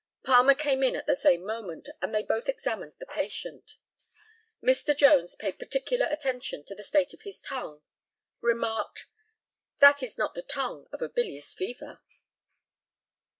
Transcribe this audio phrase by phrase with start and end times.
[0.23, 3.75] Palmer came in at the same moment, and they both examined the patient.
[4.59, 4.97] Mr.
[4.97, 7.83] Jones paid particular attention to the state of his tongue;
[8.39, 9.05] remarked,
[9.77, 11.99] "That is not the tongue of bilious fever."